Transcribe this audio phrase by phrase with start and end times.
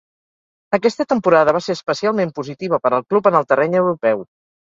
[0.77, 4.27] Aquesta temporada va ser especialment positiva per al club en el terreny europeu.